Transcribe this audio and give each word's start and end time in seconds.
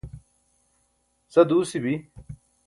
sa 1.33 1.41
duusi 1.49 1.77
bi 1.83 1.93